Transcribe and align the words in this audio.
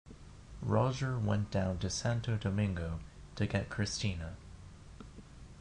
Roger 0.63 1.19
went 1.19 1.51
down 1.51 1.77
to 1.77 1.87
Santo 1.87 2.35
Domingo 2.35 3.01
to 3.35 3.45
get 3.45 3.69
Christina. 3.69 4.35